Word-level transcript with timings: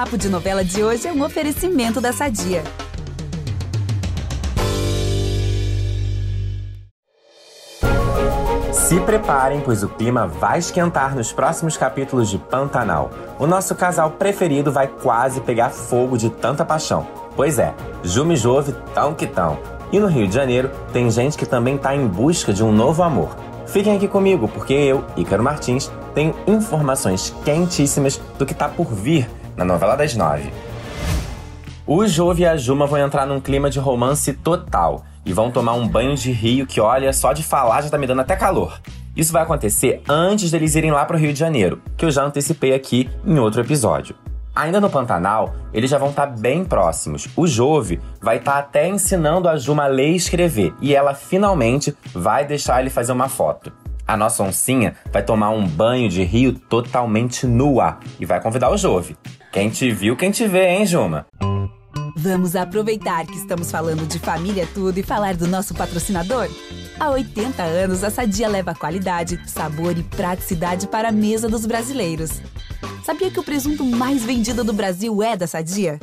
Papo 0.00 0.16
de 0.16 0.30
Novela 0.30 0.64
de 0.64 0.82
hoje 0.82 1.06
é 1.06 1.12
um 1.12 1.22
oferecimento 1.22 2.00
da 2.00 2.10
Sadia. 2.10 2.64
Se 8.72 8.98
preparem, 9.00 9.60
pois 9.60 9.82
o 9.82 9.90
clima 9.90 10.26
vai 10.26 10.58
esquentar 10.58 11.14
nos 11.14 11.34
próximos 11.34 11.76
capítulos 11.76 12.30
de 12.30 12.38
Pantanal. 12.38 13.10
O 13.38 13.46
nosso 13.46 13.74
casal 13.74 14.12
preferido 14.12 14.72
vai 14.72 14.88
quase 14.88 15.42
pegar 15.42 15.68
fogo 15.68 16.16
de 16.16 16.30
tanta 16.30 16.64
paixão. 16.64 17.06
Pois 17.36 17.58
é, 17.58 17.74
Jumi 18.02 18.36
Jove 18.36 18.74
tão 18.94 19.12
que 19.12 19.26
tão. 19.26 19.58
E 19.92 20.00
no 20.00 20.06
Rio 20.06 20.26
de 20.26 20.34
Janeiro, 20.34 20.70
tem 20.94 21.10
gente 21.10 21.36
que 21.36 21.44
também 21.44 21.76
está 21.76 21.94
em 21.94 22.06
busca 22.06 22.54
de 22.54 22.64
um 22.64 22.72
novo 22.72 23.02
amor. 23.02 23.36
Fiquem 23.66 23.96
aqui 23.96 24.08
comigo, 24.08 24.48
porque 24.48 24.72
eu, 24.72 25.04
Ícaro 25.14 25.42
Martins, 25.42 25.92
tenho 26.14 26.34
informações 26.46 27.34
quentíssimas 27.44 28.18
do 28.38 28.46
que 28.46 28.52
está 28.52 28.66
por 28.66 28.86
vir 28.94 29.28
na 29.56 29.64
novela 29.64 29.96
das 29.96 30.14
nove. 30.14 30.52
O 31.86 32.06
Jove 32.06 32.42
e 32.42 32.46
a 32.46 32.56
Juma 32.56 32.86
vão 32.86 32.98
entrar 32.98 33.26
num 33.26 33.40
clima 33.40 33.68
de 33.68 33.78
romance 33.78 34.32
total 34.32 35.04
e 35.24 35.32
vão 35.32 35.50
tomar 35.50 35.72
um 35.72 35.88
banho 35.88 36.14
de 36.14 36.30
rio 36.30 36.66
que, 36.66 36.80
olha, 36.80 37.12
só 37.12 37.32
de 37.32 37.42
falar 37.42 37.82
já 37.82 37.90
tá 37.90 37.98
me 37.98 38.06
dando 38.06 38.20
até 38.20 38.36
calor. 38.36 38.80
Isso 39.16 39.32
vai 39.32 39.42
acontecer 39.42 40.02
antes 40.08 40.50
deles 40.50 40.74
irem 40.76 40.92
lá 40.92 41.04
pro 41.04 41.18
Rio 41.18 41.32
de 41.32 41.38
Janeiro, 41.38 41.82
que 41.96 42.04
eu 42.04 42.10
já 42.10 42.24
antecipei 42.24 42.72
aqui 42.72 43.10
em 43.26 43.38
outro 43.38 43.60
episódio. 43.60 44.14
Ainda 44.54 44.80
no 44.80 44.90
Pantanal, 44.90 45.54
eles 45.72 45.90
já 45.90 45.98
vão 45.98 46.10
estar 46.10 46.26
tá 46.26 46.32
bem 46.32 46.64
próximos. 46.64 47.28
O 47.36 47.46
Jove 47.46 48.00
vai 48.20 48.36
estar 48.36 48.52
tá 48.52 48.58
até 48.58 48.88
ensinando 48.88 49.48
a 49.48 49.56
Juma 49.56 49.84
a 49.84 49.88
ler 49.88 50.10
e 50.10 50.16
escrever, 50.16 50.74
e 50.80 50.94
ela 50.94 51.14
finalmente 51.14 51.96
vai 52.14 52.44
deixar 52.44 52.80
ele 52.80 52.90
fazer 52.90 53.12
uma 53.12 53.28
foto. 53.28 53.72
A 54.10 54.16
nossa 54.16 54.42
oncinha 54.42 54.96
vai 55.12 55.22
tomar 55.22 55.50
um 55.50 55.64
banho 55.64 56.08
de 56.08 56.24
rio 56.24 56.52
totalmente 56.52 57.46
nua 57.46 58.00
e 58.18 58.26
vai 58.26 58.42
convidar 58.42 58.68
o 58.68 58.76
Jove. 58.76 59.16
Quem 59.52 59.70
te 59.70 59.92
viu, 59.92 60.16
quem 60.16 60.32
te 60.32 60.48
vê, 60.48 60.68
hein, 60.68 60.84
Juma? 60.84 61.28
Vamos 62.16 62.56
aproveitar 62.56 63.24
que 63.24 63.36
estamos 63.36 63.70
falando 63.70 64.04
de 64.08 64.18
família 64.18 64.66
tudo 64.74 64.98
e 64.98 65.04
falar 65.04 65.36
do 65.36 65.46
nosso 65.46 65.74
patrocinador? 65.74 66.48
Há 66.98 67.08
80 67.08 67.62
anos, 67.62 68.02
a 68.02 68.10
Sadia 68.10 68.48
leva 68.48 68.74
qualidade, 68.74 69.40
sabor 69.48 69.96
e 69.96 70.02
praticidade 70.02 70.88
para 70.88 71.10
a 71.10 71.12
mesa 71.12 71.48
dos 71.48 71.64
brasileiros. 71.64 72.42
Sabia 73.04 73.30
que 73.30 73.38
o 73.38 73.44
presunto 73.44 73.84
mais 73.84 74.24
vendido 74.24 74.64
do 74.64 74.72
Brasil 74.72 75.22
é 75.22 75.36
da 75.36 75.46
Sadia? 75.46 76.00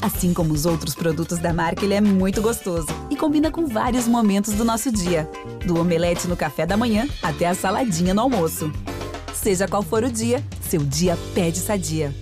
Assim 0.00 0.32
como 0.32 0.52
os 0.52 0.64
outros 0.64 0.94
produtos 0.94 1.38
da 1.38 1.52
marca, 1.52 1.84
ele 1.84 1.94
é 1.94 2.00
muito 2.00 2.40
gostoso 2.40 2.88
e 3.10 3.16
combina 3.16 3.50
com 3.50 3.66
vários 3.66 4.06
momentos 4.06 4.54
do 4.54 4.64
nosso 4.64 4.92
dia, 4.92 5.28
do 5.66 5.78
omelete 5.78 6.28
no 6.28 6.36
café 6.36 6.64
da 6.64 6.76
manhã 6.76 7.08
até 7.22 7.46
a 7.46 7.54
saladinha 7.54 8.14
no 8.14 8.20
almoço. 8.20 8.72
Seja 9.34 9.66
qual 9.66 9.82
for 9.82 10.04
o 10.04 10.10
dia, 10.10 10.42
seu 10.62 10.80
dia 10.80 11.18
pede 11.34 11.58
Sadia. 11.58 12.14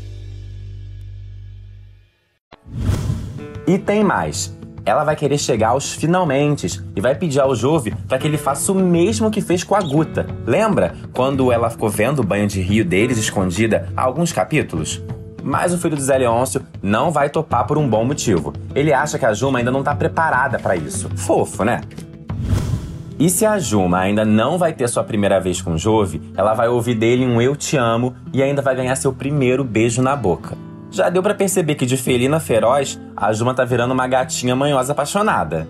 E 3.67 3.79
tem 3.79 4.05
mais 4.05 4.57
ela 4.87 5.03
vai 5.03 5.17
querer 5.17 5.37
chegar 5.37 5.71
aos 5.71 5.93
finalmente 5.93 6.81
e 6.95 7.01
vai 7.01 7.17
pedir 7.17 7.41
ao 7.41 7.57
Jove 7.57 7.93
para 8.07 8.19
que 8.19 8.27
ele 8.29 8.39
faça 8.39 8.71
o 8.71 8.75
mesmo 8.77 9.33
que 9.33 9.41
fez 9.41 9.65
com 9.65 9.75
a 9.75 9.81
Guta. 9.81 10.25
Lembra 10.47 10.95
quando 11.13 11.51
ela 11.51 11.69
ficou 11.69 11.89
vendo 11.89 12.21
o 12.21 12.25
banho 12.25 12.47
de 12.47 12.61
rio 12.61 12.85
deles 12.85 13.19
escondida 13.19 13.93
há 13.97 14.03
alguns 14.03 14.33
capítulos? 14.33 15.03
Mas 15.47 15.73
o 15.73 15.79
filho 15.79 15.95
do 15.95 16.03
Zé 16.03 16.19
Leôncio 16.19 16.61
não 16.83 17.13
vai 17.13 17.31
topar 17.31 17.65
por 17.69 17.79
um 17.79 17.89
bom 17.89 18.05
motivo. 18.05 18.53
Ele 18.75 18.93
acha 18.93 19.17
que 19.17 19.25
a 19.25 19.33
Juma 19.33 19.61
ainda 19.61 19.71
não 19.71 19.79
está 19.79 19.95
preparada 19.95 20.59
para 20.59 20.75
isso. 20.75 21.09
Fofo, 21.15 21.63
né? 21.63 21.83
E 23.17 23.31
se 23.31 23.47
a 23.47 23.57
Juma 23.57 24.01
ainda 24.01 24.25
não 24.25 24.59
vai 24.59 24.73
ter 24.73 24.89
sua 24.89 25.05
primeira 25.05 25.39
vez 25.39 25.63
com 25.63 25.79
Jove, 25.79 26.21
ela 26.37 26.53
vai 26.53 26.67
ouvir 26.67 26.97
dele 26.97 27.25
um 27.25 27.41
Eu 27.41 27.55
Te 27.55 27.77
Amo 27.77 28.13
e 28.33 28.43
ainda 28.43 28.61
vai 28.61 28.75
ganhar 28.75 28.97
seu 28.97 29.13
primeiro 29.13 29.63
beijo 29.63 30.03
na 30.03 30.17
boca. 30.17 30.59
Já 30.91 31.09
deu 31.11 31.23
para 31.23 31.33
perceber 31.33 31.77
que 31.77 31.87
de 31.87 31.97
felina 31.97 32.41
feroz, 32.41 33.01
a 33.17 33.33
Juma 33.33 33.55
tá 33.55 33.65
virando 33.65 33.95
uma 33.95 34.09
gatinha 34.09 34.57
manhosa 34.57 34.95
apaixonada. 34.95 35.69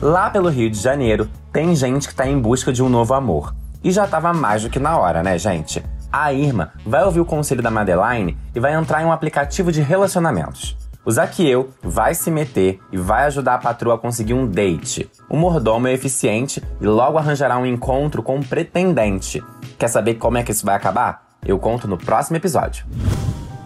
Lá 0.00 0.30
pelo 0.30 0.48
Rio 0.48 0.70
de 0.70 0.80
Janeiro, 0.80 1.28
tem 1.52 1.74
gente 1.74 2.06
que 2.06 2.14
tá 2.14 2.28
em 2.28 2.38
busca 2.38 2.72
de 2.72 2.80
um 2.80 2.88
novo 2.88 3.12
amor. 3.12 3.52
E 3.82 3.90
já 3.90 4.06
tava 4.06 4.32
mais 4.32 4.62
do 4.62 4.70
que 4.70 4.78
na 4.78 4.96
hora, 4.96 5.20
né, 5.20 5.36
gente? 5.36 5.82
A 6.12 6.32
Irma 6.32 6.72
vai 6.84 7.04
ouvir 7.04 7.20
o 7.20 7.24
conselho 7.24 7.62
da 7.62 7.70
Madeline 7.70 8.36
e 8.54 8.60
vai 8.60 8.74
entrar 8.74 9.02
em 9.02 9.04
um 9.04 9.12
aplicativo 9.12 9.70
de 9.70 9.80
relacionamentos. 9.80 10.76
O 11.04 11.10
Zaquiel 11.10 11.68
vai 11.82 12.14
se 12.14 12.30
meter 12.30 12.78
e 12.92 12.98
vai 12.98 13.24
ajudar 13.24 13.54
a 13.54 13.58
patroa 13.58 13.94
a 13.94 13.98
conseguir 13.98 14.34
um 14.34 14.46
date. 14.46 15.10
O 15.28 15.36
mordomo 15.36 15.88
é 15.88 15.92
eficiente 15.92 16.62
e 16.80 16.86
logo 16.86 17.16
arranjará 17.16 17.56
um 17.58 17.64
encontro 17.64 18.22
com 18.22 18.36
um 18.36 18.42
pretendente. 18.42 19.42
Quer 19.78 19.88
saber 19.88 20.14
como 20.14 20.36
é 20.36 20.42
que 20.42 20.52
isso 20.52 20.66
vai 20.66 20.74
acabar? 20.74 21.30
Eu 21.44 21.58
conto 21.58 21.88
no 21.88 21.96
próximo 21.96 22.36
episódio. 22.36 22.84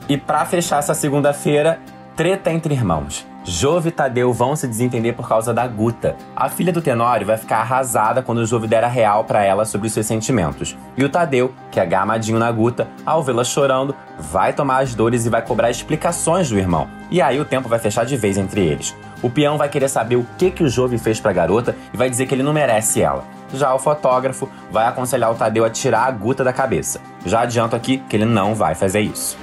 E 0.09 0.17
para 0.17 0.45
fechar 0.45 0.79
essa 0.79 0.95
segunda-feira, 0.95 1.81
treta 2.15 2.53
entre 2.53 2.73
irmãos. 2.75 3.27
Jove 3.47 3.91
e 3.91 3.93
Tadeu 3.93 4.33
vão 4.33 4.57
se 4.57 4.67
desentender 4.67 5.15
por 5.15 5.29
causa 5.29 5.53
da 5.53 5.67
Guta. 5.67 6.17
A 6.35 6.49
filha 6.49 6.73
do 6.73 6.81
Tenório 6.81 7.27
vai 7.27 7.37
ficar 7.37 7.59
arrasada 7.59 8.23
quando 8.23 8.39
o 8.39 8.47
Jove 8.47 8.67
der 8.67 8.83
a 8.83 8.89
real 8.89 9.25
para 9.25 9.45
ela 9.45 9.67
sobre 9.67 9.87
os 9.87 9.93
seus 9.93 10.07
sentimentos. 10.07 10.75
E 10.97 11.05
o 11.05 11.11
Tadeu, 11.11 11.53
que 11.71 11.79
é 11.79 11.85
gamadinho 11.85 12.39
na 12.39 12.51
Guta, 12.51 12.89
ao 13.05 13.23
vê-la 13.23 13.45
chorando, 13.45 13.95
vai 14.19 14.55
tomar 14.55 14.83
as 14.83 14.95
dores 14.95 15.27
e 15.27 15.29
vai 15.29 15.43
cobrar 15.43 15.71
explicações 15.71 16.49
do 16.49 16.59
irmão. 16.59 16.89
E 17.11 17.21
aí 17.21 17.39
o 17.39 17.45
tempo 17.45 17.69
vai 17.69 17.79
fechar 17.79 18.07
de 18.07 18.17
vez 18.17 18.39
entre 18.39 18.63
eles. 18.63 18.97
O 19.23 19.29
peão 19.29 19.59
vai 19.59 19.69
querer 19.69 19.91
saber 19.91 20.17
o 20.17 20.27
que, 20.39 20.51
que 20.51 20.65
o 20.65 20.69
Jove 20.69 20.97
fez 20.97 21.21
pra 21.21 21.33
garota 21.33 21.77
e 21.93 21.97
vai 21.99 22.09
dizer 22.09 22.27
que 22.27 22.35
ele 22.35 22.43
não 22.43 22.53
merece 22.53 23.03
ela. 23.03 23.25
Já 23.53 23.75
o 23.75 23.79
fotógrafo 23.79 24.49
vai 24.73 24.87
aconselhar 24.87 25.31
o 25.31 25.35
Tadeu 25.35 25.67
a 25.67 25.71
tirar 25.71 26.07
a 26.07 26.11
Guta 26.11 26.43
da 26.43 26.53
cabeça. 26.53 26.99
Já 27.27 27.43
adianto 27.43 27.77
aqui 27.77 27.99
que 28.09 28.17
ele 28.17 28.25
não 28.25 28.55
vai 28.55 28.75
fazer 28.75 29.01
isso. 29.01 29.37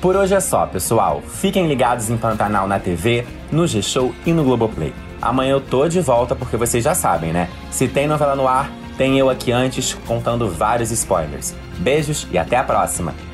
Por 0.00 0.14
hoje 0.14 0.34
é 0.34 0.40
só, 0.40 0.64
pessoal. 0.64 1.22
Fiquem 1.22 1.66
ligados 1.66 2.08
em 2.08 2.16
Pantanal 2.16 2.68
na 2.68 2.78
TV, 2.78 3.26
no 3.50 3.66
G-Show 3.66 4.14
e 4.24 4.32
no 4.32 4.44
Globoplay. 4.44 4.94
Amanhã 5.20 5.52
eu 5.52 5.60
tô 5.60 5.88
de 5.88 6.00
volta 6.00 6.36
porque 6.36 6.56
vocês 6.56 6.84
já 6.84 6.94
sabem, 6.94 7.32
né? 7.32 7.48
Se 7.70 7.88
tem 7.88 8.06
novela 8.06 8.36
no 8.36 8.46
ar, 8.46 8.70
tem 8.96 9.18
eu 9.18 9.28
aqui 9.28 9.50
antes 9.50 9.94
contando 10.06 10.48
vários 10.48 10.92
spoilers. 10.92 11.52
Beijos 11.78 12.28
e 12.30 12.38
até 12.38 12.56
a 12.56 12.62
próxima! 12.62 13.27